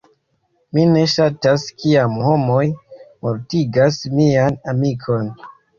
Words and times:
Mi 0.77 0.85
ne 0.93 1.03
ŝatas 1.13 1.67
kiam 1.83 2.17
homoj 2.31 2.65
mortigas 3.27 4.05
mian 4.19 4.63
amikon. 4.77 5.35